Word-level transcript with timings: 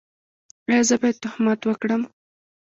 ایا 0.69 0.81
زه 0.89 0.95
باید 1.01 1.17
تهمت 1.25 1.59
وکړم؟ 1.65 2.01